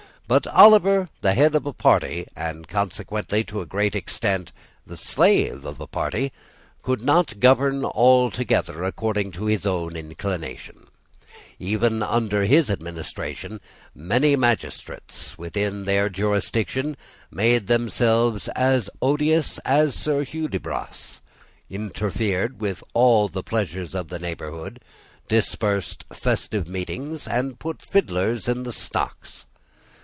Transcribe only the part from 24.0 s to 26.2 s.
the neighbourhood, dispersed